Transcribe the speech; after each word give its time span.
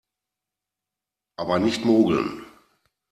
Aber 1.37 1.59
nicht 1.59 1.85
mogeln! 1.85 2.43